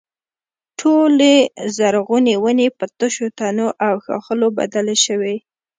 [0.79, 1.33] ټولې
[1.77, 5.35] زرغونې ونې په تشو تنو او ښاخلو بدلې شوې.